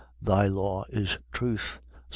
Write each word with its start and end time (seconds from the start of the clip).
Thy 0.19 0.47
law 0.47 0.85
is 0.89 1.19
truth. 1.31 1.79
Psa. 1.91 1.99